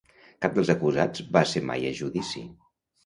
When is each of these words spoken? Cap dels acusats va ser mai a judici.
Cap 0.45 0.55
dels 0.59 0.71
acusats 0.73 1.23
va 1.37 1.43
ser 1.53 1.63
mai 1.71 1.87
a 1.91 1.95
judici. 2.01 2.43